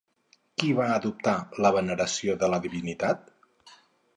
[0.61, 3.31] Qui va adoptar la veneració de la divinitat?